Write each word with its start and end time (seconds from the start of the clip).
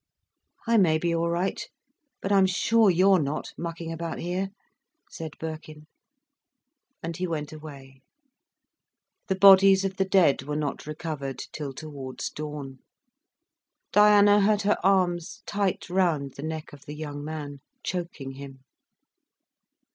"I 0.65 0.77
may 0.77 0.97
be 0.97 1.13
all 1.13 1.29
right, 1.29 1.63
but 2.23 2.31
I'm 2.31 2.47
sure 2.47 2.89
you're 2.89 3.19
not, 3.21 3.53
mucking 3.55 3.91
about 3.91 4.17
here," 4.17 4.49
said 5.11 5.37
Birkin. 5.37 5.85
And 7.03 7.17
he 7.17 7.27
went 7.27 7.53
away. 7.53 8.01
The 9.27 9.35
bodies 9.35 9.85
of 9.85 9.97
the 9.97 10.05
dead 10.05 10.41
were 10.41 10.55
not 10.55 10.87
recovered 10.87 11.39
till 11.51 11.71
towards 11.71 12.31
dawn. 12.31 12.79
Diana 13.93 14.39
had 14.41 14.63
her 14.63 14.79
arms 14.83 15.43
tight 15.45 15.87
round 15.87 16.33
the 16.33 16.41
neck 16.41 16.73
of 16.73 16.85
the 16.87 16.95
young 16.95 17.23
man, 17.23 17.59
choking 17.83 18.31
him. 18.31 18.61